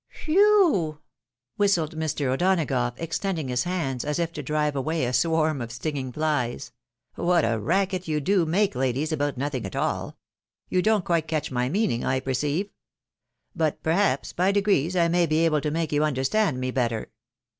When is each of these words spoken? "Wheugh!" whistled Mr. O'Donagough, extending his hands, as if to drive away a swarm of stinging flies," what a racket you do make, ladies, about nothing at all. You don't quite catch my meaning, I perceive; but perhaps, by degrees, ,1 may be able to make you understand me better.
"Wheugh!" 0.25 0.97
whistled 1.57 1.95
Mr. 1.95 2.25
O'Donagough, 2.33 2.95
extending 2.97 3.49
his 3.49 3.65
hands, 3.65 4.03
as 4.03 4.17
if 4.17 4.31
to 4.33 4.41
drive 4.41 4.75
away 4.75 5.05
a 5.05 5.13
swarm 5.13 5.61
of 5.61 5.71
stinging 5.71 6.11
flies," 6.11 6.71
what 7.13 7.45
a 7.45 7.59
racket 7.59 8.07
you 8.07 8.19
do 8.19 8.43
make, 8.47 8.73
ladies, 8.73 9.11
about 9.11 9.37
nothing 9.37 9.63
at 9.63 9.75
all. 9.75 10.17
You 10.69 10.81
don't 10.81 11.05
quite 11.05 11.27
catch 11.27 11.51
my 11.51 11.69
meaning, 11.69 12.03
I 12.03 12.19
perceive; 12.19 12.71
but 13.55 13.83
perhaps, 13.83 14.33
by 14.33 14.51
degrees, 14.51 14.95
,1 14.95 15.11
may 15.11 15.27
be 15.27 15.45
able 15.45 15.61
to 15.61 15.69
make 15.69 15.91
you 15.91 16.03
understand 16.03 16.59
me 16.59 16.71
better. 16.71 17.11